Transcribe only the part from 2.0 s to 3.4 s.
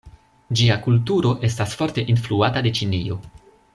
influata de Ĉinio.